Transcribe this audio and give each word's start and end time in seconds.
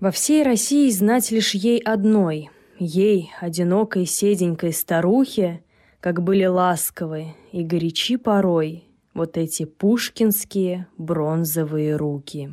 Во 0.00 0.12
всей 0.12 0.44
России 0.44 0.88
знать 0.90 1.32
лишь 1.32 1.54
ей 1.54 1.80
одной, 1.80 2.50
ей, 2.78 3.32
одинокой 3.40 4.06
седенькой 4.06 4.72
старухе, 4.72 5.64
как 5.98 6.22
были 6.22 6.44
ласковы 6.44 7.34
и 7.50 7.64
горячи 7.64 8.16
порой 8.16 8.84
вот 9.12 9.36
эти 9.36 9.64
пушкинские 9.64 10.86
бронзовые 10.98 11.96
руки. 11.96 12.52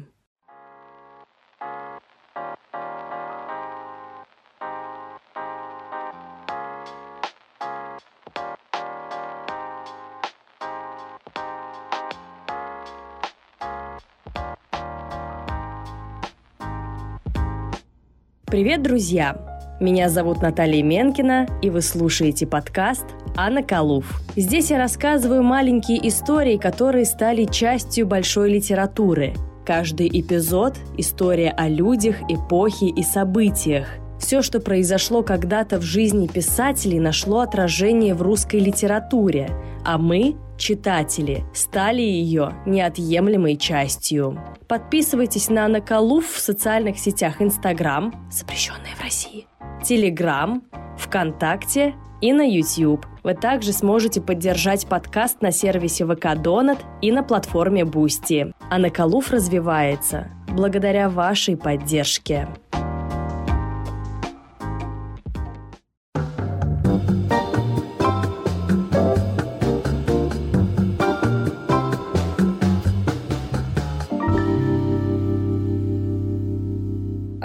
Привет, 18.56 18.84
друзья! 18.84 19.36
Меня 19.82 20.08
зовут 20.08 20.42
Наталья 20.42 20.82
Менкина, 20.82 21.46
и 21.62 21.70
вы 21.70 21.82
слушаете 21.82 22.48
подкаст 22.48 23.04
«Анна 23.36 23.62
Калуф». 23.62 24.22
Здесь 24.38 24.72
я 24.72 24.78
рассказываю 24.78 25.44
маленькие 25.44 26.08
истории, 26.08 26.56
которые 26.56 27.04
стали 27.04 27.44
частью 27.44 28.08
большой 28.08 28.54
литературы. 28.54 29.34
Каждый 29.66 30.08
эпизод– 30.08 30.78
история 30.98 31.50
о 31.50 31.68
людях, 31.68 32.16
эпохе 32.30 32.86
и 32.86 33.04
событиях. 33.04 33.90
Все, 34.20 34.42
что 34.42 34.62
произошло 34.62 35.22
когда-то 35.22 35.78
в 35.78 35.82
жизни 35.82 36.28
писателей, 36.28 37.00
нашло 37.02 37.42
отражение 37.42 38.16
в 38.16 38.22
русской 38.22 38.62
литературе, 38.62 39.50
а 39.84 39.98
мы, 39.98 40.38
читатели, 40.58 41.44
стали 41.54 42.02
ее 42.02 42.54
неотъемлемой 42.66 43.58
частью. 43.58 44.40
Подписывайтесь 44.68 45.50
на 45.50 45.68
Наколув 45.68 46.28
в 46.28 46.40
социальных 46.40 46.98
сетях 47.00 47.42
Инстаграм, 47.42 48.14
запрещенная 48.32 48.96
в 48.98 49.04
России, 49.04 49.48
Телеграм, 49.84 50.64
ВКонтакте 50.98 51.96
и 52.22 52.34
на 52.34 52.42
YouTube. 52.42 53.06
Вы 53.24 53.34
также 53.34 53.74
сможете 53.74 54.22
поддержать 54.22 54.88
подкаст 54.88 55.42
на 55.42 55.52
сервисе 55.52 56.06
ВК 56.06 56.36
Донат 56.36 56.80
и 57.02 57.12
на 57.12 57.24
платформе 57.24 57.86
Boosty. 57.86 58.54
А 58.70 58.78
Наколув 58.78 59.32
развивается 59.32 60.30
благодаря 60.48 61.10
вашей 61.10 61.58
поддержке. 61.58 62.48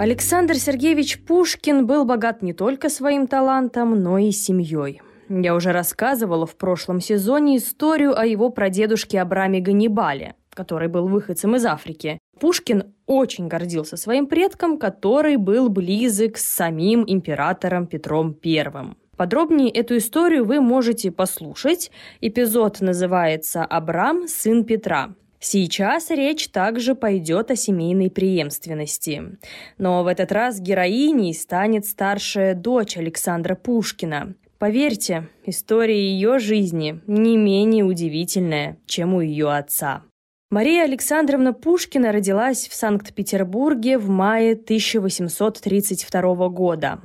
Александр 0.01 0.55
Сергеевич 0.55 1.23
Пушкин 1.25 1.85
был 1.85 2.05
богат 2.05 2.41
не 2.41 2.53
только 2.53 2.89
своим 2.89 3.27
талантом, 3.27 4.01
но 4.01 4.17
и 4.17 4.31
семьей. 4.31 4.99
Я 5.29 5.53
уже 5.53 5.71
рассказывала 5.71 6.47
в 6.47 6.55
прошлом 6.55 6.99
сезоне 6.99 7.57
историю 7.57 8.17
о 8.17 8.25
его 8.25 8.49
прадедушке 8.49 9.21
Абраме 9.21 9.59
Ганнибале, 9.59 10.33
который 10.55 10.87
был 10.87 11.07
выходцем 11.07 11.55
из 11.55 11.65
Африки. 11.67 12.17
Пушкин 12.39 12.95
очень 13.05 13.47
гордился 13.47 13.95
своим 13.95 14.25
предком, 14.25 14.79
который 14.79 15.35
был 15.35 15.69
близок 15.69 16.39
с 16.39 16.47
самим 16.47 17.03
императором 17.05 17.85
Петром 17.85 18.35
I. 18.43 18.95
Подробнее 19.17 19.69
эту 19.69 19.97
историю 19.97 20.45
вы 20.45 20.61
можете 20.61 21.11
послушать. 21.11 21.91
Эпизод 22.21 22.81
называется 22.81 23.63
«Абрам, 23.63 24.27
сын 24.27 24.65
Петра». 24.65 25.13
Сейчас 25.43 26.11
речь 26.11 26.49
также 26.49 26.93
пойдет 26.93 27.49
о 27.49 27.55
семейной 27.55 28.11
преемственности. 28.11 29.39
Но 29.79 30.03
в 30.03 30.07
этот 30.07 30.31
раз 30.31 30.59
героиней 30.59 31.33
станет 31.33 31.87
старшая 31.87 32.53
дочь 32.53 32.95
Александра 32.95 33.55
Пушкина. 33.55 34.35
Поверьте, 34.59 35.29
история 35.43 35.99
ее 35.99 36.37
жизни 36.37 37.01
не 37.07 37.37
менее 37.37 37.83
удивительная, 37.83 38.77
чем 38.85 39.15
у 39.15 39.21
ее 39.21 39.51
отца. 39.51 40.03
Мария 40.51 40.83
Александровна 40.83 41.53
Пушкина 41.53 42.11
родилась 42.11 42.67
в 42.67 42.75
Санкт-Петербурге 42.75 43.97
в 43.97 44.09
мае 44.09 44.53
1832 44.53 46.49
года. 46.49 47.01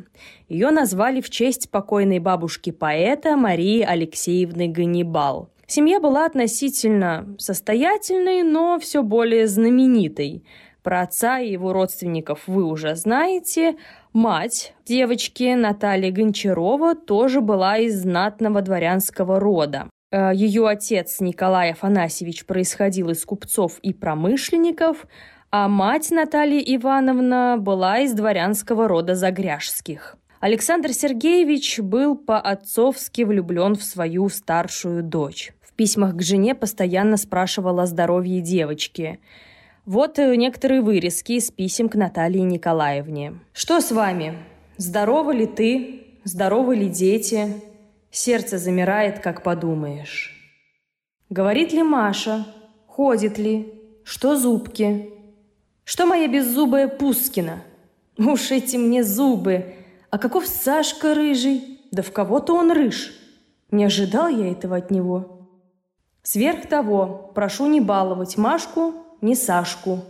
Ее 0.50 0.70
назвали 0.72 1.22
в 1.22 1.30
честь 1.30 1.70
покойной 1.70 2.18
бабушки 2.18 2.70
поэта 2.70 3.34
Марии 3.38 3.80
Алексеевны 3.80 4.68
Ганнибал– 4.68 5.48
Семья 5.68 5.98
была 5.98 6.26
относительно 6.26 7.34
состоятельной, 7.38 8.42
но 8.44 8.78
все 8.78 9.02
более 9.02 9.48
знаменитой. 9.48 10.44
Про 10.84 11.02
отца 11.02 11.40
и 11.40 11.50
его 11.50 11.72
родственников 11.72 12.42
вы 12.46 12.64
уже 12.64 12.94
знаете. 12.94 13.76
Мать 14.12 14.74
девочки 14.84 15.54
Наталья 15.54 16.12
Гончарова 16.12 16.94
тоже 16.94 17.40
была 17.40 17.78
из 17.78 18.02
знатного 18.02 18.62
дворянского 18.62 19.40
рода. 19.40 19.90
Э, 20.12 20.30
Ее 20.32 20.68
отец 20.68 21.18
Николай 21.18 21.72
Афанасьевич 21.72 22.46
происходил 22.46 23.10
из 23.10 23.24
купцов 23.24 23.80
и 23.80 23.92
промышленников, 23.92 25.06
а 25.50 25.66
мать 25.66 26.12
Наталья 26.12 26.60
Ивановна 26.60 27.56
была 27.58 27.98
из 27.98 28.12
дворянского 28.12 28.86
рода 28.86 29.16
Загряжских. 29.16 30.16
Александр 30.38 30.92
Сергеевич 30.92 31.80
был 31.80 32.14
по-отцовски 32.14 33.22
влюблен 33.22 33.74
в 33.74 33.82
свою 33.82 34.28
старшую 34.28 35.02
дочь 35.02 35.55
письмах 35.76 36.16
к 36.16 36.22
жене 36.22 36.54
постоянно 36.54 37.16
спрашивал 37.16 37.78
о 37.78 37.86
здоровье 37.86 38.40
девочки. 38.40 39.20
Вот 39.84 40.18
э, 40.18 40.34
некоторые 40.34 40.80
вырезки 40.80 41.32
из 41.32 41.50
писем 41.50 41.88
к 41.88 41.94
Наталье 41.94 42.42
Николаевне. 42.42 43.38
«Что 43.52 43.80
с 43.80 43.92
вами? 43.92 44.36
Здоровы 44.78 45.34
ли 45.34 45.46
ты? 45.46 46.06
Здоровы 46.24 46.74
ли 46.74 46.88
дети? 46.88 47.54
Сердце 48.10 48.58
замирает, 48.58 49.20
как 49.20 49.42
подумаешь. 49.42 50.34
Говорит 51.30 51.72
ли 51.72 51.82
Маша? 51.82 52.46
Ходит 52.86 53.38
ли? 53.38 53.72
Что 54.04 54.36
зубки? 54.36 55.10
Что 55.84 56.06
моя 56.06 56.26
беззубая 56.26 56.88
Пускина? 56.88 57.62
Уж 58.18 58.50
эти 58.50 58.76
мне 58.76 59.04
зубы! 59.04 59.74
А 60.10 60.18
каков 60.18 60.46
Сашка 60.46 61.14
рыжий? 61.14 61.80
Да 61.90 62.02
в 62.02 62.10
кого-то 62.10 62.54
он 62.54 62.72
рыж. 62.72 63.12
Не 63.70 63.84
ожидал 63.84 64.28
я 64.28 64.50
этого 64.50 64.76
от 64.76 64.90
него. 64.90 65.35
Сверх 66.26 66.66
того, 66.66 67.30
прошу 67.36 67.66
не 67.66 67.80
баловать 67.80 68.36
Машку, 68.36 68.94
ни 69.20 69.34
Сашку. 69.34 70.00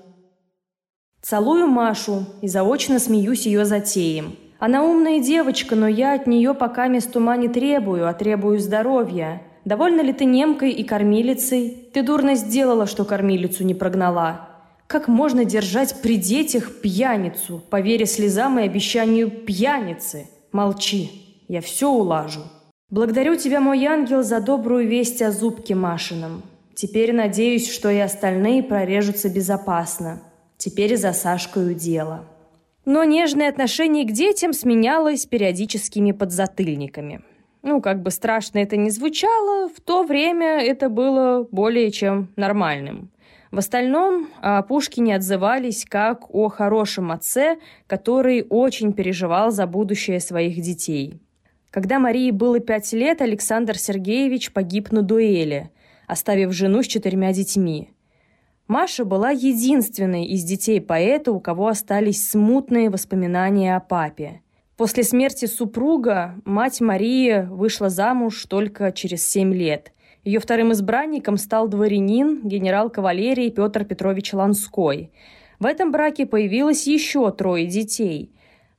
Целую 1.20 1.66
Машу 1.66 2.24
и 2.40 2.48
заочно 2.48 2.98
смеюсь 2.98 3.44
ее 3.44 3.66
затеем. 3.66 4.34
Она 4.58 4.82
умная 4.82 5.20
девочка, 5.20 5.76
но 5.76 5.86
я 5.86 6.14
от 6.14 6.26
нее 6.26 6.54
пока 6.54 6.88
мест 6.88 7.14
ума 7.14 7.36
не 7.36 7.48
требую, 7.48 8.08
а 8.08 8.14
требую 8.14 8.60
здоровья. 8.60 9.42
Довольна 9.66 10.00
ли 10.00 10.14
ты 10.14 10.24
немкой 10.24 10.70
и 10.70 10.84
кормилицей? 10.84 11.90
Ты 11.92 12.02
дурно 12.02 12.34
сделала, 12.34 12.86
что 12.86 13.04
кормилицу 13.04 13.64
не 13.64 13.74
прогнала. 13.74 14.48
Как 14.86 15.08
можно 15.08 15.44
держать 15.44 16.00
при 16.00 16.16
детях 16.16 16.80
пьяницу, 16.80 17.62
поверя 17.68 18.06
слезам 18.06 18.58
и 18.58 18.62
обещанию 18.62 19.30
пьяницы? 19.30 20.30
Молчи, 20.50 21.44
я 21.46 21.60
все 21.60 21.90
улажу. 21.90 22.40
Благодарю 22.88 23.34
тебя, 23.34 23.60
мой 23.60 23.84
ангел, 23.84 24.22
за 24.22 24.40
добрую 24.40 24.86
весть 24.86 25.20
о 25.20 25.32
зубке 25.32 25.74
Машином. 25.74 26.42
Теперь 26.76 27.12
надеюсь, 27.12 27.68
что 27.68 27.90
и 27.90 27.98
остальные 27.98 28.62
прорежутся 28.62 29.28
безопасно. 29.28 30.22
Теперь 30.56 30.96
за 30.96 31.12
Сашкою 31.12 31.74
дело. 31.74 32.24
Но 32.84 33.02
нежное 33.02 33.48
отношение 33.48 34.04
к 34.04 34.12
детям 34.12 34.52
сменялось 34.52 35.26
периодическими 35.26 36.12
подзатыльниками. 36.12 37.22
Ну, 37.62 37.80
как 37.80 38.02
бы 38.02 38.12
страшно 38.12 38.58
это 38.58 38.76
ни 38.76 38.90
звучало, 38.90 39.68
в 39.68 39.80
то 39.80 40.04
время 40.04 40.60
это 40.60 40.88
было 40.88 41.48
более 41.50 41.90
чем 41.90 42.28
нормальным. 42.36 43.10
В 43.50 43.58
остальном 43.58 44.28
о 44.40 44.62
Пушкине 44.62 45.16
отзывались 45.16 45.84
как 45.88 46.32
о 46.32 46.48
хорошем 46.48 47.10
отце, 47.10 47.58
который 47.88 48.46
очень 48.48 48.92
переживал 48.92 49.50
за 49.50 49.66
будущее 49.66 50.20
своих 50.20 50.60
детей– 50.60 51.20
когда 51.70 51.98
Марии 51.98 52.30
было 52.30 52.60
пять 52.60 52.92
лет, 52.92 53.20
Александр 53.20 53.78
Сергеевич 53.78 54.52
погиб 54.52 54.92
на 54.92 55.02
дуэли, 55.02 55.70
оставив 56.06 56.52
жену 56.52 56.82
с 56.82 56.86
четырьмя 56.86 57.32
детьми. 57.32 57.90
Маша 58.68 59.04
была 59.04 59.30
единственной 59.30 60.24
из 60.26 60.42
детей 60.42 60.80
поэта, 60.80 61.32
у 61.32 61.40
кого 61.40 61.68
остались 61.68 62.28
смутные 62.30 62.90
воспоминания 62.90 63.76
о 63.76 63.80
папе. 63.80 64.40
После 64.76 65.04
смерти 65.04 65.46
супруга 65.46 66.34
мать 66.44 66.80
Марии 66.80 67.46
вышла 67.48 67.88
замуж 67.88 68.44
только 68.46 68.92
через 68.92 69.26
семь 69.26 69.54
лет. 69.54 69.92
Ее 70.24 70.40
вторым 70.40 70.72
избранником 70.72 71.36
стал 71.36 71.68
дворянин, 71.68 72.40
генерал 72.42 72.90
кавалерии 72.90 73.50
Петр 73.50 73.84
Петрович 73.84 74.32
Ланской. 74.32 75.12
В 75.60 75.66
этом 75.66 75.92
браке 75.92 76.26
появилось 76.26 76.86
еще 76.86 77.30
трое 77.30 77.66
детей– 77.66 78.32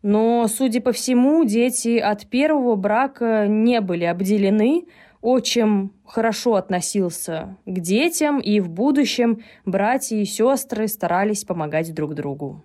но, 0.07 0.47
судя 0.47 0.79
по 0.79 0.93
всему, 0.93 1.43
дети 1.43 1.97
от 1.97 2.27
первого 2.27 2.77
брака 2.77 3.45
не 3.45 3.81
были 3.81 4.05
обделены, 4.05 4.85
отчим 5.19 5.91
хорошо 6.05 6.55
относился 6.55 7.57
к 7.65 7.79
детям, 7.81 8.39
и 8.39 8.61
в 8.61 8.69
будущем 8.69 9.43
братья 9.65 10.15
и 10.15 10.23
сестры 10.23 10.87
старались 10.87 11.43
помогать 11.43 11.93
друг 11.93 12.15
другу. 12.15 12.63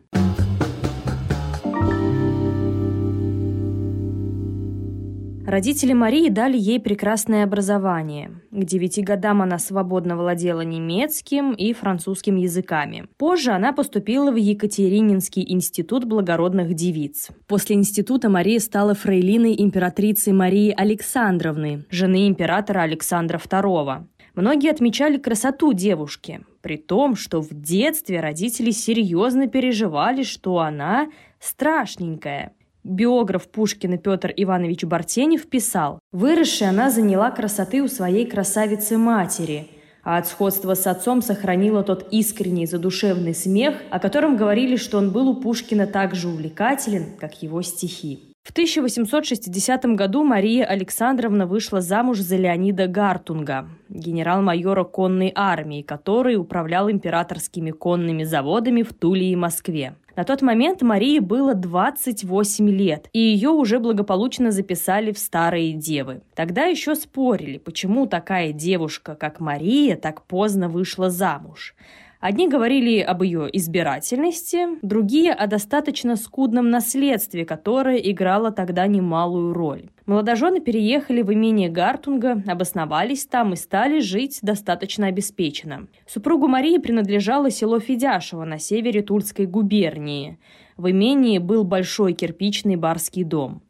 Родители 5.52 5.92
Марии 5.92 6.30
дали 6.30 6.56
ей 6.56 6.80
прекрасное 6.80 7.44
образование. 7.44 8.40
К 8.50 8.64
девяти 8.64 9.02
годам 9.02 9.42
она 9.42 9.58
свободно 9.58 10.16
владела 10.16 10.62
немецким 10.62 11.52
и 11.52 11.74
французским 11.74 12.36
языками. 12.36 13.04
Позже 13.18 13.50
она 13.50 13.74
поступила 13.74 14.30
в 14.30 14.36
Екатерининский 14.36 15.44
институт 15.46 16.06
благородных 16.06 16.72
девиц. 16.72 17.28
После 17.46 17.76
института 17.76 18.30
Мария 18.30 18.60
стала 18.60 18.94
фрейлиной 18.94 19.54
императрицы 19.58 20.32
Марии 20.32 20.72
Александровны, 20.74 21.84
жены 21.90 22.28
императора 22.28 22.80
Александра 22.80 23.36
II. 23.36 24.06
Многие 24.34 24.70
отмечали 24.70 25.18
красоту 25.18 25.74
девушки, 25.74 26.40
при 26.62 26.78
том, 26.78 27.14
что 27.14 27.42
в 27.42 27.50
детстве 27.50 28.20
родители 28.20 28.70
серьезно 28.70 29.48
переживали, 29.48 30.22
что 30.22 30.60
она 30.60 31.10
страшненькая– 31.40 32.54
Биограф 32.84 33.48
Пушкина 33.48 33.96
Петр 33.96 34.32
Иванович 34.36 34.84
Бартенев 34.84 35.48
писал, 35.48 36.00
«Выросшая 36.10 36.70
она 36.70 36.90
заняла 36.90 37.30
красоты 37.30 37.80
у 37.80 37.88
своей 37.88 38.26
красавицы-матери, 38.26 39.68
а 40.02 40.18
от 40.18 40.26
сходства 40.26 40.74
с 40.74 40.86
отцом 40.88 41.22
сохранила 41.22 41.84
тот 41.84 42.08
искренний 42.10 42.66
задушевный 42.66 43.34
смех, 43.34 43.76
о 43.90 44.00
котором 44.00 44.36
говорили, 44.36 44.74
что 44.74 44.98
он 44.98 45.12
был 45.12 45.28
у 45.28 45.40
Пушкина 45.40 45.86
так 45.86 46.16
же 46.16 46.28
увлекателен, 46.28 47.16
как 47.20 47.40
его 47.42 47.62
стихи. 47.62 48.31
В 48.42 48.50
1860 48.50 49.84
году 49.94 50.24
Мария 50.24 50.64
Александровна 50.64 51.46
вышла 51.46 51.80
замуж 51.80 52.18
за 52.18 52.36
Леонида 52.36 52.88
Гартунга, 52.88 53.68
генерал-майора 53.88 54.82
конной 54.82 55.30
армии, 55.32 55.82
который 55.82 56.34
управлял 56.34 56.90
императорскими 56.90 57.70
конными 57.70 58.24
заводами 58.24 58.82
в 58.82 58.92
Туле 58.94 59.30
и 59.30 59.36
Москве. 59.36 59.94
На 60.16 60.24
тот 60.24 60.42
момент 60.42 60.82
Марии 60.82 61.20
было 61.20 61.54
28 61.54 62.68
лет, 62.68 63.08
и 63.12 63.20
ее 63.20 63.50
уже 63.50 63.78
благополучно 63.78 64.50
записали 64.50 65.12
в 65.12 65.18
старые 65.20 65.72
девы. 65.72 66.22
Тогда 66.34 66.64
еще 66.64 66.96
спорили, 66.96 67.58
почему 67.58 68.06
такая 68.06 68.52
девушка, 68.52 69.14
как 69.14 69.38
Мария, 69.38 69.94
так 69.94 70.26
поздно 70.26 70.68
вышла 70.68 71.10
замуж. 71.10 71.76
Одни 72.22 72.46
говорили 72.46 73.00
об 73.00 73.24
ее 73.24 73.48
избирательности, 73.52 74.78
другие 74.80 75.32
о 75.32 75.48
достаточно 75.48 76.14
скудном 76.14 76.70
наследстве, 76.70 77.44
которое 77.44 77.96
играло 77.96 78.52
тогда 78.52 78.86
немалую 78.86 79.52
роль. 79.52 79.90
Молодожены 80.06 80.60
переехали 80.60 81.22
в 81.22 81.34
имение 81.34 81.68
Гартунга, 81.68 82.40
обосновались 82.46 83.26
там 83.26 83.54
и 83.54 83.56
стали 83.56 83.98
жить 83.98 84.38
достаточно 84.40 85.08
обеспеченно. 85.08 85.88
Супругу 86.06 86.46
Марии 86.46 86.78
принадлежало 86.78 87.50
село 87.50 87.80
Федяшево 87.80 88.44
на 88.44 88.60
севере 88.60 89.02
Тульской 89.02 89.46
губернии. 89.46 90.38
В 90.76 90.92
имении 90.92 91.38
был 91.38 91.64
большой 91.64 92.12
кирпичный 92.12 92.76
барский 92.76 93.24
дом. 93.24 93.62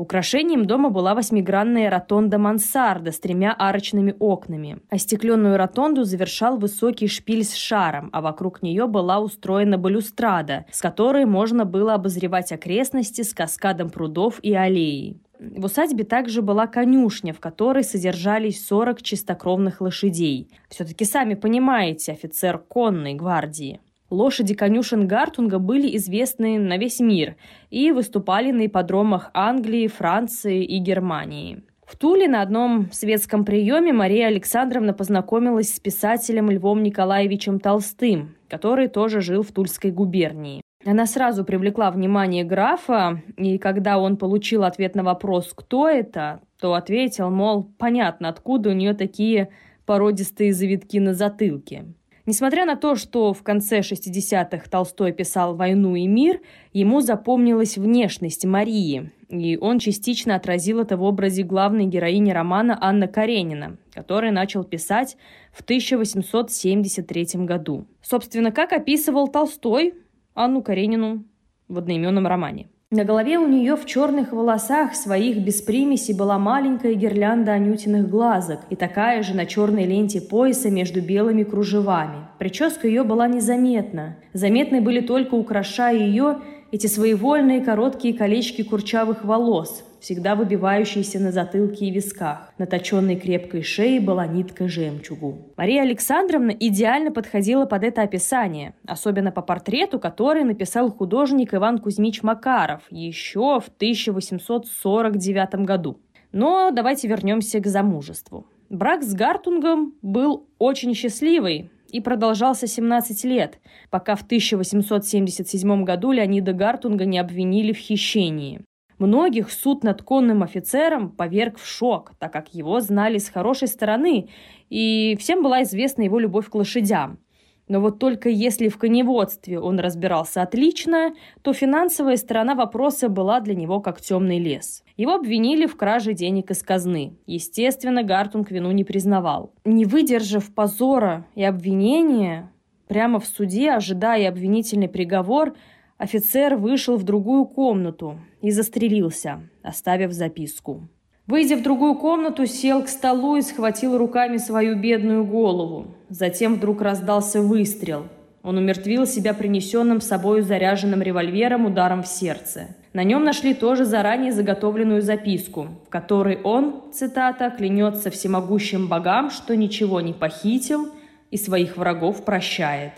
Украшением 0.00 0.64
дома 0.64 0.88
была 0.88 1.14
восьмигранная 1.14 1.90
ротонда 1.90 2.38
мансарда 2.38 3.12
с 3.12 3.20
тремя 3.20 3.52
арочными 3.52 4.16
окнами. 4.18 4.78
Остекленную 4.88 5.58
ротонду 5.58 6.04
завершал 6.04 6.56
высокий 6.56 7.06
шпиль 7.06 7.44
с 7.44 7.54
шаром, 7.54 8.08
а 8.10 8.22
вокруг 8.22 8.62
нее 8.62 8.86
была 8.86 9.20
устроена 9.20 9.76
балюстрада, 9.76 10.64
с 10.70 10.80
которой 10.80 11.26
можно 11.26 11.66
было 11.66 11.92
обозревать 11.92 12.50
окрестности 12.50 13.20
с 13.20 13.34
каскадом 13.34 13.90
прудов 13.90 14.40
и 14.40 14.54
аллеей. 14.54 15.20
В 15.38 15.66
усадьбе 15.66 16.04
также 16.04 16.40
была 16.40 16.66
конюшня, 16.66 17.34
в 17.34 17.40
которой 17.40 17.84
содержались 17.84 18.66
40 18.66 19.02
чистокровных 19.02 19.82
лошадей. 19.82 20.48
Все-таки 20.70 21.04
сами 21.04 21.34
понимаете, 21.34 22.12
офицер 22.12 22.56
конной 22.56 23.12
гвардии. 23.12 23.80
Лошади 24.10 24.54
конюшен 24.54 25.06
Гартунга 25.06 25.58
были 25.58 25.96
известны 25.96 26.58
на 26.58 26.76
весь 26.76 27.00
мир 27.00 27.36
и 27.70 27.92
выступали 27.92 28.50
на 28.50 28.66
ипподромах 28.66 29.30
Англии, 29.32 29.86
Франции 29.86 30.64
и 30.64 30.78
Германии. 30.78 31.62
В 31.86 31.96
Туле 31.96 32.28
на 32.28 32.42
одном 32.42 32.90
светском 32.92 33.44
приеме 33.44 33.92
Мария 33.92 34.28
Александровна 34.28 34.92
познакомилась 34.92 35.74
с 35.74 35.80
писателем 35.80 36.50
Львом 36.50 36.82
Николаевичем 36.82 37.58
Толстым, 37.58 38.36
который 38.48 38.88
тоже 38.88 39.20
жил 39.20 39.42
в 39.42 39.50
Тульской 39.52 39.90
губернии. 39.90 40.62
Она 40.84 41.06
сразу 41.06 41.44
привлекла 41.44 41.90
внимание 41.90 42.42
графа, 42.42 43.20
и 43.36 43.58
когда 43.58 43.98
он 43.98 44.16
получил 44.16 44.64
ответ 44.64 44.94
на 44.94 45.02
вопрос 45.02 45.52
«Кто 45.54 45.88
это?», 45.88 46.40
то 46.60 46.74
ответил, 46.74 47.30
мол, 47.30 47.70
понятно, 47.76 48.28
откуда 48.28 48.70
у 48.70 48.72
нее 48.72 48.94
такие 48.94 49.50
породистые 49.84 50.52
завитки 50.52 50.98
на 50.98 51.12
затылке. 51.12 51.86
Несмотря 52.30 52.64
на 52.64 52.76
то, 52.76 52.94
что 52.94 53.34
в 53.34 53.42
конце 53.42 53.80
60-х 53.80 54.70
Толстой 54.70 55.10
писал 55.10 55.56
«Войну 55.56 55.96
и 55.96 56.06
мир», 56.06 56.40
ему 56.72 57.00
запомнилась 57.00 57.76
внешность 57.76 58.44
Марии, 58.44 59.10
и 59.28 59.56
он 59.56 59.80
частично 59.80 60.36
отразил 60.36 60.78
это 60.78 60.96
в 60.96 61.02
образе 61.02 61.42
главной 61.42 61.86
героини 61.86 62.30
романа 62.30 62.78
Анна 62.80 63.08
Каренина, 63.08 63.78
который 63.92 64.30
начал 64.30 64.62
писать 64.62 65.16
в 65.52 65.62
1873 65.62 67.26
году. 67.46 67.88
Собственно, 68.00 68.52
как 68.52 68.72
описывал 68.74 69.26
Толстой 69.26 69.94
Анну 70.32 70.62
Каренину 70.62 71.24
в 71.66 71.78
одноименном 71.78 72.28
романе– 72.28 72.68
на 72.92 73.04
голове 73.04 73.38
у 73.38 73.46
нее 73.46 73.76
в 73.76 73.86
черных 73.86 74.32
волосах 74.32 74.96
своих 74.96 75.38
без 75.44 75.62
примеси 75.62 76.10
была 76.10 76.40
маленькая 76.40 76.94
гирлянда 76.94 77.52
анютиных 77.52 78.08
глазок 78.10 78.62
и 78.68 78.74
такая 78.74 79.22
же 79.22 79.36
на 79.36 79.46
черной 79.46 79.84
ленте 79.84 80.20
пояса 80.20 80.70
между 80.70 81.00
белыми 81.00 81.44
кружевами. 81.44 82.26
Прическа 82.40 82.88
ее 82.88 83.04
была 83.04 83.28
незаметна. 83.28 84.16
Заметны 84.32 84.80
были 84.80 85.02
только 85.02 85.34
украшая 85.34 85.98
ее 85.98 86.38
эти 86.72 86.88
своевольные 86.88 87.60
короткие 87.60 88.12
колечки 88.12 88.62
курчавых 88.62 89.24
волос, 89.24 89.84
всегда 90.00 90.34
выбивающиеся 90.34 91.20
на 91.20 91.32
затылке 91.32 91.86
и 91.86 91.90
висках. 91.90 92.52
На 92.58 92.66
точенной 92.66 93.16
крепкой 93.16 93.62
шее 93.62 94.00
была 94.00 94.26
нитка 94.26 94.68
жемчугу. 94.68 95.52
Мария 95.56 95.82
Александровна 95.82 96.50
идеально 96.50 97.12
подходила 97.12 97.66
под 97.66 97.84
это 97.84 98.02
описание, 98.02 98.74
особенно 98.86 99.30
по 99.30 99.42
портрету, 99.42 100.00
который 100.00 100.44
написал 100.44 100.90
художник 100.90 101.54
Иван 101.54 101.78
Кузьмич 101.78 102.22
Макаров 102.22 102.82
еще 102.90 103.60
в 103.60 103.68
1849 103.68 105.54
году. 105.66 106.00
Но 106.32 106.70
давайте 106.70 107.08
вернемся 107.08 107.60
к 107.60 107.66
замужеству. 107.66 108.46
Брак 108.68 109.02
с 109.02 109.14
Гартунгом 109.14 109.94
был 110.00 110.46
очень 110.58 110.94
счастливый, 110.94 111.70
и 111.90 112.00
продолжался 112.00 112.66
17 112.66 113.24
лет, 113.24 113.58
пока 113.90 114.14
в 114.14 114.22
1877 114.22 115.84
году 115.84 116.12
Леонида 116.12 116.52
Гартунга 116.52 117.04
не 117.04 117.18
обвинили 117.18 117.72
в 117.72 117.78
хищении. 117.78 118.62
Многих 119.00 119.50
суд 119.50 119.82
над 119.82 120.02
конным 120.02 120.44
офицером 120.44 121.10
поверг 121.10 121.58
в 121.58 121.66
шок, 121.66 122.12
так 122.20 122.32
как 122.32 122.54
его 122.54 122.78
знали 122.78 123.18
с 123.18 123.28
хорошей 123.28 123.66
стороны, 123.66 124.28
и 124.68 125.16
всем 125.18 125.42
была 125.42 125.64
известна 125.64 126.02
его 126.02 126.20
любовь 126.20 126.48
к 126.48 126.54
лошадям– 126.54 127.18
но 127.70 127.80
вот 127.80 128.00
только 128.00 128.28
если 128.28 128.66
в 128.66 128.78
коневодстве 128.78 129.60
он 129.60 129.78
разбирался 129.78 130.42
отлично, 130.42 131.14
то 131.42 131.52
финансовая 131.52 132.16
сторона 132.16 132.56
вопроса 132.56 133.08
была 133.08 133.38
для 133.38 133.54
него 133.54 133.78
как 133.80 134.00
темный 134.00 134.40
лес. 134.40 134.82
Его 134.96 135.14
обвинили 135.14 135.66
в 135.66 135.76
краже 135.76 136.12
денег 136.12 136.50
из 136.50 136.64
казны. 136.64 137.16
Естественно, 137.26 138.02
Гартунг 138.02 138.50
вину 138.50 138.72
не 138.72 138.82
признавал. 138.82 139.52
Не 139.64 139.84
выдержав 139.84 140.52
позора 140.52 141.28
и 141.36 141.44
обвинения, 141.44 142.50
прямо 142.88 143.20
в 143.20 143.26
суде, 143.26 143.70
ожидая 143.70 144.28
обвинительный 144.28 144.88
приговор, 144.88 145.54
офицер 146.00 146.56
вышел 146.56 146.96
в 146.96 147.02
другую 147.02 147.44
комнату 147.44 148.18
и 148.40 148.50
застрелился, 148.50 149.42
оставив 149.62 150.12
записку. 150.12 150.88
Выйдя 151.26 151.56
в 151.56 151.62
другую 151.62 151.94
комнату, 151.94 152.46
сел 152.46 152.82
к 152.82 152.88
столу 152.88 153.36
и 153.36 153.42
схватил 153.42 153.98
руками 153.98 154.38
свою 154.38 154.76
бедную 154.76 155.24
голову. 155.26 155.94
Затем 156.08 156.54
вдруг 156.54 156.80
раздался 156.80 157.42
выстрел. 157.42 158.06
Он 158.42 158.56
умертвил 158.56 159.06
себя 159.06 159.34
принесенным 159.34 160.00
с 160.00 160.06
собою 160.06 160.42
заряженным 160.42 161.02
револьвером 161.02 161.66
ударом 161.66 162.02
в 162.02 162.08
сердце. 162.08 162.74
На 162.94 163.04
нем 163.04 163.22
нашли 163.22 163.52
тоже 163.52 163.84
заранее 163.84 164.32
заготовленную 164.32 165.02
записку, 165.02 165.68
в 165.86 165.90
которой 165.90 166.40
он, 166.42 166.82
цитата, 166.92 167.50
«клянется 167.50 168.10
всемогущим 168.10 168.88
богам, 168.88 169.30
что 169.30 169.54
ничего 169.54 170.00
не 170.00 170.14
похитил 170.14 170.88
и 171.30 171.36
своих 171.36 171.76
врагов 171.76 172.24
прощает». 172.24 172.92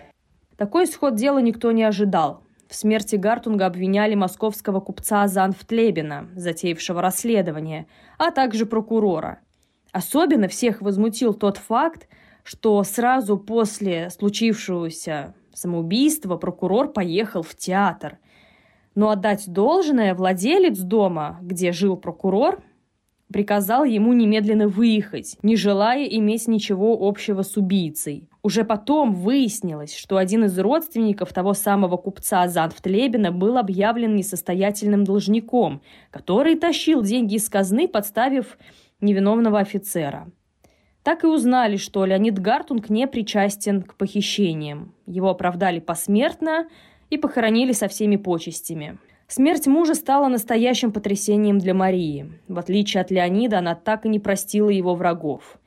Такой 0.56 0.84
исход 0.84 1.16
дела 1.16 1.40
никто 1.40 1.72
не 1.72 1.82
ожидал. 1.82 2.44
В 2.72 2.74
смерти 2.74 3.16
Гартунга 3.16 3.66
обвиняли 3.66 4.14
московского 4.14 4.80
купца 4.80 5.28
Занфтлебена, 5.28 6.30
затеявшего 6.34 7.02
расследование, 7.02 7.86
а 8.16 8.30
также 8.30 8.64
прокурора. 8.64 9.40
Особенно 9.92 10.48
всех 10.48 10.80
возмутил 10.80 11.34
тот 11.34 11.58
факт, 11.58 12.08
что 12.42 12.82
сразу 12.82 13.36
после 13.36 14.08
случившегося 14.08 15.34
самоубийства 15.52 16.38
прокурор 16.38 16.90
поехал 16.90 17.42
в 17.42 17.54
театр. 17.56 18.16
Но 18.94 19.10
отдать 19.10 19.52
должное 19.52 20.14
владелец 20.14 20.78
дома, 20.78 21.40
где 21.42 21.72
жил 21.72 21.98
прокурор, 21.98 22.62
приказал 23.30 23.84
ему 23.84 24.14
немедленно 24.14 24.66
выехать, 24.66 25.36
не 25.42 25.56
желая 25.56 26.06
иметь 26.06 26.48
ничего 26.48 26.96
общего 27.06 27.42
с 27.42 27.58
убийцей. 27.58 28.30
Уже 28.42 28.64
потом 28.64 29.14
выяснилось, 29.14 29.96
что 29.96 30.16
один 30.16 30.44
из 30.46 30.58
родственников 30.58 31.32
того 31.32 31.54
самого 31.54 31.96
купца 31.96 32.48
Занфтлебена 32.48 33.30
был 33.30 33.56
объявлен 33.56 34.16
несостоятельным 34.16 35.04
должником, 35.04 35.80
который 36.10 36.56
тащил 36.56 37.02
деньги 37.02 37.36
из 37.36 37.48
казны, 37.48 37.86
подставив 37.86 38.58
невиновного 39.00 39.60
офицера. 39.60 40.28
Так 41.04 41.22
и 41.22 41.28
узнали, 41.28 41.76
что 41.76 42.04
Леонид 42.04 42.40
Гартунг 42.40 42.90
не 42.90 43.06
причастен 43.06 43.82
к 43.82 43.94
похищениям. 43.94 44.92
Его 45.06 45.30
оправдали 45.30 45.78
посмертно 45.78 46.68
и 47.10 47.18
похоронили 47.18 47.72
со 47.72 47.86
всеми 47.86 48.16
почестями. 48.16 48.98
Смерть 49.28 49.68
мужа 49.68 49.94
стала 49.94 50.26
настоящим 50.28 50.92
потрясением 50.92 51.58
для 51.58 51.74
Марии. 51.74 52.32
В 52.48 52.58
отличие 52.58 53.00
от 53.02 53.10
Леонида, 53.12 53.58
она 53.58 53.76
так 53.76 54.04
и 54.04 54.08
не 54.08 54.18
простила 54.18 54.68
его 54.68 54.94
врагов 54.94 55.58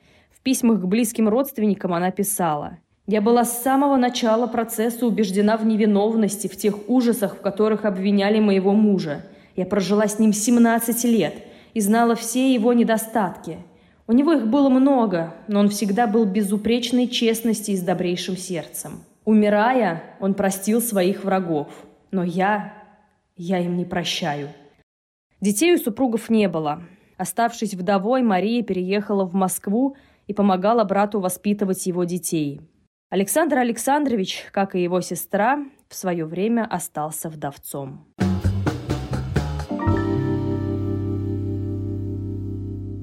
письмах 0.46 0.80
к 0.80 0.84
близким 0.84 1.28
родственникам 1.28 1.92
она 1.92 2.12
писала 2.12 2.78
«Я 3.08 3.20
была 3.20 3.44
с 3.44 3.64
самого 3.64 3.96
начала 3.96 4.46
процесса 4.46 5.04
убеждена 5.04 5.56
в 5.56 5.66
невиновности, 5.66 6.46
в 6.46 6.56
тех 6.56 6.88
ужасах, 6.88 7.34
в 7.34 7.40
которых 7.40 7.84
обвиняли 7.84 8.38
моего 8.38 8.72
мужа. 8.72 9.26
Я 9.56 9.66
прожила 9.66 10.06
с 10.06 10.20
ним 10.20 10.32
17 10.32 11.02
лет 11.06 11.34
и 11.74 11.80
знала 11.80 12.14
все 12.14 12.54
его 12.54 12.72
недостатки. 12.72 13.58
У 14.06 14.12
него 14.12 14.34
их 14.34 14.46
было 14.46 14.68
много, 14.68 15.34
но 15.48 15.58
он 15.58 15.68
всегда 15.68 16.06
был 16.06 16.24
безупречной 16.24 17.08
честности 17.08 17.72
и 17.72 17.76
с 17.76 17.82
добрейшим 17.82 18.36
сердцем. 18.36 19.00
Умирая, 19.24 20.04
он 20.20 20.34
простил 20.34 20.80
своих 20.80 21.24
врагов. 21.24 21.66
Но 22.12 22.22
я... 22.22 22.72
я 23.36 23.58
им 23.58 23.76
не 23.76 23.84
прощаю». 23.84 24.50
Детей 25.40 25.74
у 25.74 25.78
супругов 25.78 26.30
не 26.30 26.48
было. 26.48 26.82
Оставшись 27.16 27.74
вдовой, 27.74 28.22
Мария 28.22 28.62
переехала 28.62 29.24
в 29.24 29.34
Москву 29.34 29.96
и 30.26 30.34
помогала 30.34 30.84
брату 30.84 31.20
воспитывать 31.20 31.86
его 31.86 32.04
детей. 32.04 32.60
Александр 33.10 33.58
Александрович, 33.58 34.44
как 34.52 34.74
и 34.74 34.82
его 34.82 35.00
сестра, 35.00 35.64
в 35.88 35.94
свое 35.94 36.24
время 36.24 36.64
остался 36.64 37.28
вдовцом. 37.28 38.06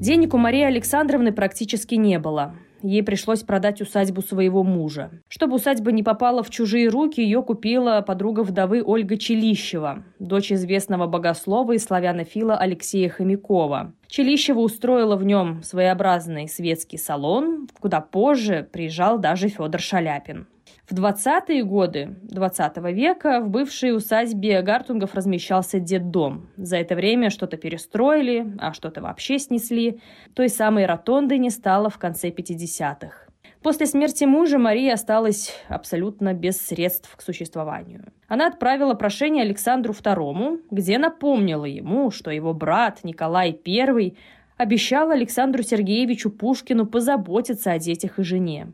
Денег 0.04 0.34
у 0.34 0.38
Марии 0.38 0.64
Александровны 0.64 1.32
практически 1.32 1.96
не 1.96 2.20
было 2.20 2.56
ей 2.84 3.04
пришлось 3.04 3.42
продать 3.42 3.82
усадьбу 3.82 4.22
своего 4.22 4.64
мужа. 4.64 5.10
Чтобы 5.28 5.56
усадьба 5.56 5.92
не 5.92 6.04
попала 6.04 6.44
в 6.44 6.50
чужие 6.50 6.90
руки, 6.90 7.22
ее 7.22 7.42
купила 7.42 8.02
подруга 8.02 8.42
вдовы 8.42 8.84
Ольга 8.84 9.18
Челищева, 9.18 10.04
дочь 10.20 10.52
известного 10.52 11.08
богослова 11.08 11.72
и 11.72 11.78
славянофила 11.80 12.56
Алексея 12.58 13.10
Хомякова. 13.10 13.94
Челищева 14.08 14.60
устроила 14.60 15.16
в 15.16 15.24
нем 15.24 15.64
своеобразный 15.64 16.48
светский 16.48 16.98
салон, 16.98 17.68
куда 17.80 18.02
позже 18.02 18.68
приезжал 18.72 19.18
даже 19.18 19.48
Федор 19.48 19.82
Шаляпин. 19.82 20.48
В 20.90 20.96
20-е 20.96 21.64
годы 21.64 22.18
20 22.24 22.78
века 22.92 23.40
в 23.40 23.50
бывшей 23.50 23.96
усадьбе 23.96 24.62
Гартунгов 24.62 25.16
размещался 25.16 25.80
детдом. 25.80 26.50
За 26.58 26.76
это 26.76 26.96
время 26.96 27.30
что-то 27.30 27.56
перестроили, 27.56 28.54
а 28.60 28.74
что-то 28.74 29.02
вообще 29.02 29.40
снесли. 29.40 30.02
Той 30.36 30.50
самой 30.50 30.86
ротонды 30.86 31.38
не 31.38 31.52
стало 31.52 31.90
в 31.90 31.98
конце 31.98 32.32
50-х. 32.32 33.30
После 33.62 33.86
смерти 33.86 34.26
мужа 34.26 34.60
Мария 34.60 34.96
осталась 34.96 35.54
абсолютно 35.70 36.34
без 36.34 36.58
средств 36.58 37.16
к 37.16 37.22
существованию. 37.22 38.12
Она 38.28 38.48
отправила 38.48 38.94
прошение 38.94 39.44
Александру 39.44 39.94
II, 39.94 40.64
где 40.70 40.98
напомнила 40.98 41.64
ему, 41.64 42.12
что 42.12 42.30
его 42.30 42.54
брат 42.54 43.06
Николай 43.06 43.58
I 43.66 44.16
обещал 44.58 45.12
Александру 45.12 45.64
Сергеевичу 45.64 46.30
Пушкину 46.30 46.86
позаботиться 46.88 47.72
о 47.72 47.80
детях 47.80 48.20
и 48.20 48.24
жене. 48.24 48.74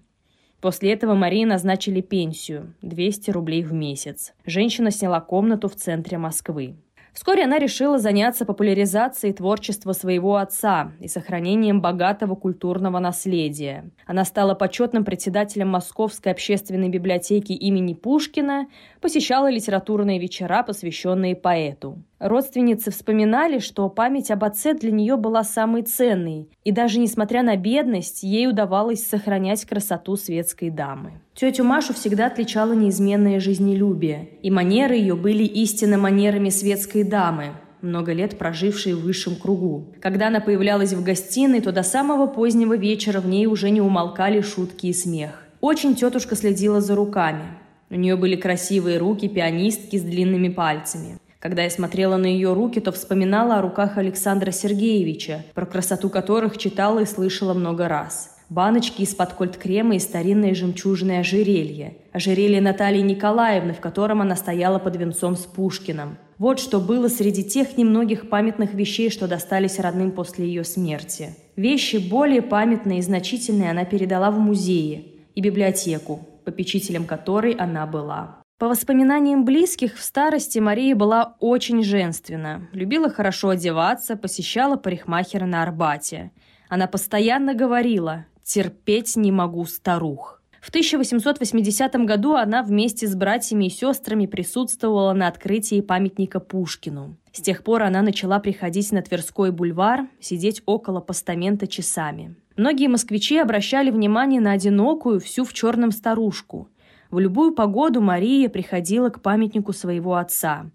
После 0.61 0.91
этого 0.91 1.15
Марии 1.15 1.45
назначили 1.45 2.01
пенсию– 2.01 2.73
200 2.81 3.31
рублей 3.31 3.63
в 3.63 3.73
месяц. 3.73 4.33
Женщина 4.45 4.91
сняла 4.91 5.21
комнату 5.21 5.69
в 5.69 5.75
центре 5.75 6.17
Москвы. 6.17 6.75
Вскоре 7.13 7.45
она 7.45 7.59
решила 7.59 7.97
заняться 7.97 8.45
популяризацией 8.45 9.33
творчества 9.33 9.93
своего 9.93 10.35
отца 10.35 10.91
и 10.99 11.07
сохранением 11.07 11.81
богатого 11.81 12.35
культурного 12.35 12.99
наследия. 12.99 13.89
Она 14.05 14.25
стала 14.25 14.53
почетным 14.53 15.03
председателем 15.03 15.69
Московской 15.69 16.31
общественной 16.31 16.89
библиотеки 16.89 17.53
имени 17.53 17.93
Пушкина, 17.93 18.67
посещала 19.01 19.49
литературные 19.49 20.19
вечера, 20.19 20.63
посвященные 20.63 21.35
поэту. 21.35 22.03
Родственницы 22.19 22.91
вспоминали, 22.91 23.59
что 23.59 23.87
память 23.87 24.29
об 24.29 24.43
отце 24.43 24.73
для 24.73 24.91
нее 24.91 25.15
была 25.15 25.45
самой 25.45 25.83
ценной, 25.83 26.49
и 26.65 26.71
даже 26.73 26.99
несмотря 26.99 27.43
на 27.43 27.55
бедность, 27.55 28.23
ей 28.23 28.47
удавалось 28.47 29.05
сохранять 29.05 29.63
красоту 29.63 30.17
светской 30.17 30.69
дамы. 30.69 31.13
Тетю 31.33 31.63
Машу 31.63 31.93
всегда 31.93 32.25
отличало 32.25 32.73
неизменное 32.73 33.39
жизнелюбие, 33.39 34.31
и 34.41 34.51
манеры 34.51 34.95
ее 34.95 35.15
были 35.15 35.43
истинно 35.43 35.97
манерами 35.97 36.49
светской 36.49 37.03
дамы, 37.03 37.53
много 37.81 38.11
лет 38.11 38.37
прожившей 38.37 38.95
в 38.95 39.01
высшем 39.01 39.37
кругу. 39.37 39.93
Когда 40.01 40.27
она 40.27 40.41
появлялась 40.41 40.91
в 40.91 41.01
гостиной, 41.01 41.61
то 41.61 41.71
до 41.71 41.83
самого 41.83 42.27
позднего 42.27 42.75
вечера 42.75 43.21
в 43.21 43.27
ней 43.27 43.45
уже 43.45 43.69
не 43.69 43.79
умолкали 43.79 44.41
шутки 44.41 44.87
и 44.87 44.93
смех. 44.93 45.45
Очень 45.61 45.95
тетушка 45.95 46.35
следила 46.35 46.81
за 46.81 46.95
руками. 46.95 47.45
У 47.89 47.95
нее 47.95 48.17
были 48.17 48.35
красивые 48.35 48.97
руки 48.97 49.29
пианистки 49.29 49.97
с 49.97 50.01
длинными 50.01 50.49
пальцами. 50.49 51.17
Когда 51.39 51.63
я 51.63 51.69
смотрела 51.69 52.17
на 52.17 52.25
ее 52.25 52.53
руки, 52.53 52.79
то 52.81 52.91
вспоминала 52.91 53.57
о 53.57 53.61
руках 53.61 53.97
Александра 53.97 54.51
Сергеевича, 54.51 55.45
про 55.53 55.65
красоту 55.65 56.09
которых 56.09 56.57
читала 56.57 56.99
и 56.99 57.05
слышала 57.05 57.53
много 57.53 57.87
раз. 57.87 58.35
Баночки 58.49 59.03
из-под 59.03 59.33
кольт-крема 59.33 59.95
и 59.95 59.99
старинное 59.99 60.53
жемчужное 60.53 61.21
ожерелье. 61.21 61.97
Ожерелье 62.11 62.59
Натальи 62.59 63.01
Николаевны, 63.01 63.73
в 63.73 63.79
котором 63.79 64.21
она 64.21 64.35
стояла 64.35 64.79
под 64.79 64.97
венцом 64.97 65.37
с 65.37 65.45
Пушкиным. 65.45 66.17
Вот 66.39 66.59
что 66.59 66.81
было 66.81 67.07
среди 67.07 67.43
тех 67.43 67.77
немногих 67.77 68.27
памятных 68.27 68.73
вещей, 68.73 69.09
что 69.09 69.27
достались 69.27 69.79
родным 69.79 70.11
после 70.11 70.45
ее 70.45 70.65
смерти. 70.65 71.35
Вещи 71.55 71.97
более 71.97 72.41
памятные 72.41 72.99
и 72.99 73.03
значительные 73.03 73.71
она 73.71 73.85
передала 73.85 74.31
в 74.31 74.39
музее 74.39 75.05
и 75.35 75.41
библиотеку, 75.41 76.27
попечителем 76.43 77.05
которой 77.05 77.51
она 77.53 77.85
была. 77.85 78.38
По 78.59 78.67
воспоминаниям 78.67 79.45
близких, 79.45 79.95
в 79.95 80.03
старости 80.03 80.59
Мария 80.59 80.93
была 80.93 81.37
очень 81.39 81.81
женственна, 81.81 82.67
любила 82.73 83.09
хорошо 83.09 83.51
одеваться, 83.51 84.17
посещала 84.17 84.75
парикмахера 84.75 85.45
на 85.45 85.63
Арбате. 85.63 86.31
Она 86.67 86.87
постоянно 86.87 87.53
говорила 87.53 88.25
«терпеть 88.43 89.15
не 89.15 89.31
могу 89.31 89.63
старух». 89.63 90.43
В 90.59 90.67
1880 90.67 91.95
году 92.03 92.33
она 92.33 92.61
вместе 92.61 93.07
с 93.07 93.15
братьями 93.15 93.67
и 93.67 93.69
сестрами 93.69 94.25
присутствовала 94.25 95.13
на 95.13 95.29
открытии 95.29 95.79
памятника 95.79 96.41
Пушкину. 96.41 97.15
С 97.31 97.39
тех 97.39 97.63
пор 97.63 97.83
она 97.83 98.01
начала 98.01 98.39
приходить 98.39 98.91
на 98.91 99.01
Тверской 99.01 99.51
бульвар, 99.51 100.09
сидеть 100.19 100.63
около 100.65 100.99
постамента 100.99 101.65
часами. 101.65 102.35
Многие 102.57 102.89
москвичи 102.89 103.37
обращали 103.37 103.89
внимание 103.89 104.41
на 104.41 104.51
одинокую, 104.51 105.21
всю 105.21 105.45
в 105.45 105.53
черном 105.53 105.91
старушку– 105.93 106.67
в 107.11 107.19
любую 107.19 107.53
погоду 107.53 108.01
Мария 108.01 108.49
приходила 108.49 109.09
к 109.09 109.21
памятнику 109.21 109.73
своего 109.73 110.15
отца. 110.15 110.69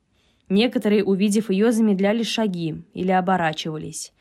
Некоторые, 0.48 1.04
увидев 1.04 1.50
ее, 1.50 1.72
замедляли 1.72 2.22
шаги 2.22 2.82
или 2.92 3.10
оборачивались. 3.10 4.12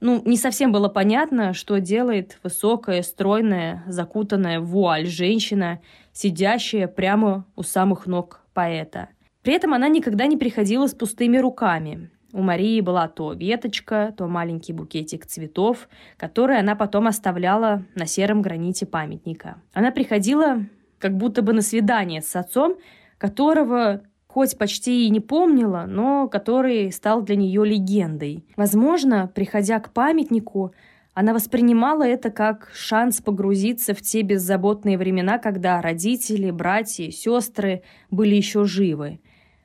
Ну, 0.00 0.20
не 0.24 0.36
совсем 0.36 0.72
было 0.72 0.88
понятно, 0.88 1.54
что 1.54 1.78
делает 1.78 2.38
высокая, 2.42 3.02
стройная, 3.02 3.84
закутанная 3.86 4.58
в 4.58 4.66
вуаль 4.66 5.06
женщина, 5.06 5.80
сидящая 6.12 6.88
прямо 6.88 7.46
у 7.54 7.62
самых 7.62 8.06
ног 8.06 8.40
поэта. 8.52 9.10
При 9.42 9.54
этом 9.54 9.74
она 9.74 9.88
никогда 9.88 10.26
не 10.26 10.36
приходила 10.36 10.88
с 10.88 10.94
пустыми 10.94 11.38
руками. 11.38 12.10
У 12.32 12.42
Марии 12.42 12.80
была 12.80 13.08
то 13.08 13.32
веточка, 13.32 14.12
то 14.16 14.26
маленький 14.26 14.72
букетик 14.72 15.26
цветов, 15.26 15.88
которые 16.16 16.58
она 16.58 16.74
потом 16.74 17.06
оставляла 17.06 17.84
на 17.94 18.06
сером 18.06 18.42
граните 18.42 18.86
памятника. 18.86 19.62
Она 19.72 19.92
приходила 19.92 20.66
как 21.02 21.16
будто 21.16 21.42
бы 21.42 21.52
на 21.52 21.62
свидание 21.62 22.22
с 22.22 22.36
отцом, 22.36 22.76
которого 23.18 24.02
хоть 24.28 24.56
почти 24.56 25.06
и 25.06 25.10
не 25.10 25.18
помнила, 25.18 25.84
но 25.86 26.28
который 26.28 26.92
стал 26.92 27.22
для 27.22 27.34
нее 27.34 27.66
легендой. 27.66 28.46
Возможно, 28.56 29.30
приходя 29.34 29.80
к 29.80 29.92
памятнику, 29.92 30.72
она 31.12 31.34
воспринимала 31.34 32.04
это 32.04 32.30
как 32.30 32.70
шанс 32.72 33.20
погрузиться 33.20 33.94
в 33.94 34.00
те 34.00 34.22
беззаботные 34.22 34.96
времена, 34.96 35.38
когда 35.38 35.82
родители, 35.82 36.50
братья, 36.52 37.10
сестры 37.10 37.82
были 38.10 38.36
еще 38.36 38.64
живы. 38.64 39.18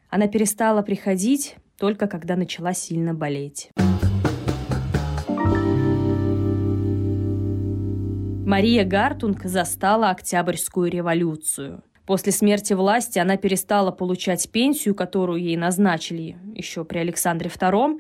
Она 0.10 0.28
перестала 0.28 0.82
приходить 0.82 1.56
только 1.78 2.08
когда 2.08 2.36
начала 2.36 2.74
сильно 2.74 3.14
болеть. 3.14 3.70
Мария 8.48 8.86
Гартунг 8.86 9.44
застала 9.44 10.10
Октябрьскую 10.10 10.90
революцию. 10.90 11.84
После 12.06 12.32
смерти 12.32 12.72
власти 12.72 13.20
она 13.20 13.36
перестала 13.36 13.92
получать 13.92 14.50
пенсию, 14.50 14.96
которую 14.96 15.42
ей 15.42 15.58
назначили 15.58 16.38
еще 16.56 16.86
при 16.86 17.00
Александре 17.00 17.50
II, 17.50 18.00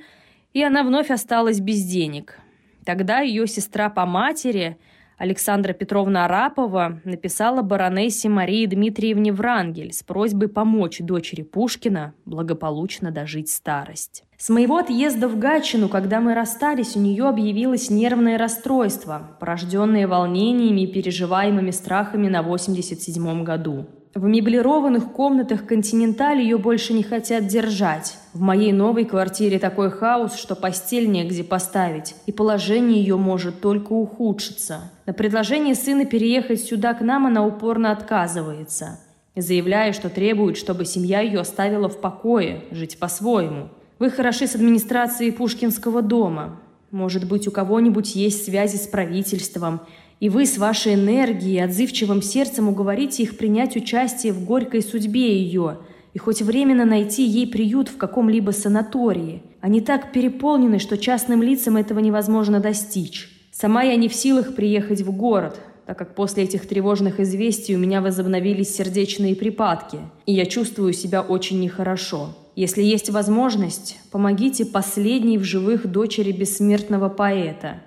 и 0.53 0.63
она 0.63 0.83
вновь 0.83 1.11
осталась 1.11 1.59
без 1.59 1.83
денег. 1.83 2.39
Тогда 2.85 3.19
ее 3.19 3.45
сестра 3.45 3.89
по 3.89 4.05
матери, 4.05 4.77
Александра 5.17 5.73
Петровна 5.73 6.25
Арапова 6.25 7.01
написала 7.03 7.63
баронессе 7.63 8.29
Марии 8.29 8.67
Дмитриевне 8.67 9.33
Врангель 9.33 9.91
с 9.91 10.03
просьбой 10.03 10.47
помочь 10.47 10.99
дочери 10.99 11.41
Пушкина 11.41 12.13
благополучно 12.25 13.09
дожить 13.09 13.49
старость. 13.49 14.23
С 14.37 14.49
моего 14.49 14.77
отъезда 14.77 15.27
в 15.27 15.39
Гатчину, 15.39 15.89
когда 15.89 16.21
мы 16.21 16.35
расстались, 16.35 16.95
у 16.95 16.99
нее 16.99 17.27
объявилось 17.27 17.89
нервное 17.89 18.37
расстройство, 18.37 19.35
порожденное 19.39 20.07
волнениями 20.07 20.81
и 20.81 20.93
переживаемыми 20.93 21.71
страхами 21.71 22.27
на 22.27 22.41
87-м 22.41 23.43
году. 23.43 23.87
В 24.17 24.23
меблированных 24.23 25.11
комнатах 25.11 25.67
«Континенталь» 25.67 26.41
ее 26.41 26.57
больше 26.57 26.91
не 26.91 27.03
хотят 27.03 27.45
держать. 27.45 28.17
В 28.33 28.41
моей 28.41 28.71
новой 28.71 29.05
квартире 29.05 29.59
такой 29.59 29.91
хаос, 29.91 30.37
что 30.37 30.55
постель 30.55 31.07
негде 31.07 31.43
поставить, 31.43 32.15
и 32.25 32.31
положение 32.31 32.99
ее 32.99 33.15
может 33.15 33.61
только 33.61 33.93
ухудшиться. 33.93 34.89
На 35.05 35.13
предложение 35.13 35.75
сына 35.75 36.03
переехать 36.03 36.61
сюда 36.61 36.95
к 36.95 37.01
нам 37.01 37.27
она 37.27 37.45
упорно 37.45 37.91
отказывается, 37.91 38.99
заявляя, 39.35 39.93
что 39.93 40.09
требует, 40.09 40.57
чтобы 40.57 40.85
семья 40.85 41.19
ее 41.21 41.41
оставила 41.41 41.87
в 41.87 42.01
покое, 42.01 42.63
жить 42.71 42.97
по-своему. 42.97 43.69
Вы 43.99 44.09
хороши 44.09 44.47
с 44.47 44.55
администрацией 44.55 45.29
Пушкинского 45.29 46.01
дома. 46.01 46.59
Может 46.89 47.27
быть, 47.29 47.47
у 47.47 47.51
кого-нибудь 47.51 48.15
есть 48.15 48.45
связи 48.45 48.77
с 48.77 48.87
правительством– 48.87 49.81
и 50.19 50.29
вы 50.29 50.45
с 50.45 50.57
вашей 50.57 50.95
энергией 50.95 51.57
и 51.57 51.59
отзывчивым 51.59 52.21
сердцем 52.21 52.69
уговорите 52.69 53.23
их 53.23 53.37
принять 53.37 53.75
участие 53.75 54.33
в 54.33 54.43
горькой 54.43 54.81
судьбе 54.81 55.39
ее 55.39 55.79
и 56.13 56.19
хоть 56.19 56.41
временно 56.41 56.85
найти 56.85 57.23
ей 57.23 57.45
приют 57.45 57.89
в 57.89 57.97
каком-либо 57.97 58.49
санатории. 58.49 59.43
Они 59.61 59.81
так 59.81 60.11
переполнены, 60.11 60.79
что 60.79 60.97
частным 60.97 61.43
лицам 61.43 61.77
этого 61.77 61.99
невозможно 61.99 62.59
достичь. 62.59 63.29
Сама 63.51 63.83
я 63.83 63.95
не 63.95 64.07
в 64.07 64.15
силах 64.15 64.55
приехать 64.55 65.01
в 65.01 65.11
город, 65.15 65.59
так 65.85 65.97
как 65.97 66.15
после 66.15 66.43
этих 66.43 66.67
тревожных 66.67 67.19
известий 67.19 67.75
у 67.75 67.79
меня 67.79 68.01
возобновились 68.01 68.75
сердечные 68.75 69.35
припадки, 69.35 69.99
и 70.25 70.33
я 70.33 70.45
чувствую 70.45 70.93
себя 70.93 71.21
очень 71.21 71.59
нехорошо. 71.59 72.35
Если 72.55 72.81
есть 72.81 73.11
возможность, 73.11 73.99
помогите 74.11 74.65
последней 74.65 75.37
в 75.37 75.43
живых 75.43 75.85
дочери 75.85 76.31
бессмертного 76.31 77.09
поэта– 77.09 77.81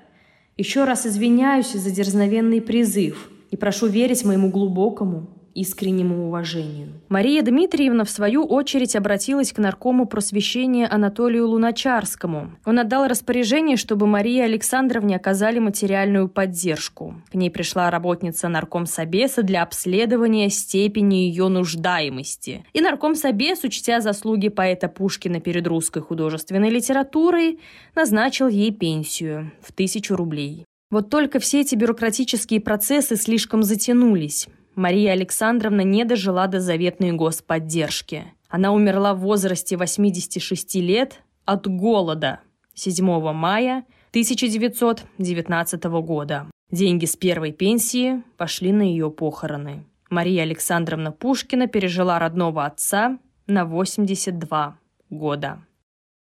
еще 0.61 0.85
раз 0.85 1.07
извиняюсь 1.07 1.73
за 1.73 1.91
дерзновенный 1.91 2.61
призыв 2.61 3.31
и 3.51 3.57
прошу 3.57 3.87
верить 3.87 4.27
моему 4.27 4.51
глубокому, 4.51 5.40
искреннему 5.55 6.27
уважению. 6.27 6.89
Мария 7.09 7.43
Дмитриевна, 7.43 8.05
в 8.05 8.11
свою 8.11 8.45
очередь, 8.45 8.97
обратилась 8.97 9.53
к 9.53 9.59
наркому 9.59 10.07
просвещения 10.07 10.87
Анатолию 10.89 11.49
Луначарскому. 11.49 12.53
Он 12.65 12.79
отдал 12.79 13.07
распоряжение, 13.09 13.77
чтобы 13.77 14.07
Марии 14.07 14.41
Александровне 14.41 15.17
оказали 15.17 15.59
материальную 15.59 16.29
поддержку. 16.29 17.23
К 17.31 17.35
ней 17.35 17.51
пришла 17.51 17.91
работница 17.91 18.49
наркомсобеса 18.49 19.43
для 19.43 19.63
обследования 19.63 20.51
степени 20.51 21.17
ее 21.17 21.49
нуждаемости. 21.49 22.65
И 22.73 22.81
наркомсобес, 22.81 23.65
учтя 23.65 24.01
заслуги 24.01 24.49
поэта 24.49 24.89
Пушкина 24.89 25.41
перед 25.41 25.67
русской 25.67 26.01
художественной 26.01 26.71
литературой, 26.71 27.61
назначил 27.95 28.49
ей 28.49 28.73
пенсию 28.73 29.53
в 29.61 29.73
тысячу 29.73 30.17
рублей. 30.17 30.65
Вот 30.91 31.09
только 31.09 31.39
все 31.39 31.61
эти 31.61 31.77
бюрократические 31.77 32.61
процессы 32.61 33.15
слишком 33.17 33.63
затянулись. 33.63 34.49
Мария 34.75 35.13
Александровна 35.13 35.83
не 35.83 36.05
дожила 36.05 36.47
до 36.47 36.61
заветной 36.61 37.13
господдержки. 37.13 38.33
Она 38.49 38.73
умерла 38.73 39.15
в 39.15 39.21
возрасте 39.21 39.77
86 39.77 40.75
лет 40.77 41.23
от 41.45 41.67
голода 41.67 42.41
7 42.75 43.05
мая 43.33 43.85
1919 44.11 45.85
года. 45.85 46.47
Деньги 46.71 47.05
с 47.05 47.17
первой 47.17 47.53
пенсии 47.53 48.23
пошли 48.37 48.73
на 48.73 48.83
ее 48.83 49.11
похороны. 49.11 49.85
Мария 50.09 50.43
Александровна 50.43 51.13
Пушкина 51.13 51.67
пережила 51.67 52.19
родного 52.19 52.65
отца 52.65 53.19
на 53.47 53.65
82 53.65 54.79
года. 55.11 55.65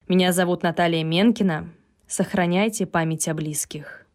Меня 0.07 0.31
зовут 0.31 0.63
Наталья 0.63 1.03
Менкина. 1.03 1.69
Сохраняйте 2.07 2.85
память 2.85 3.27
о 3.27 3.33
близких. 3.33 4.06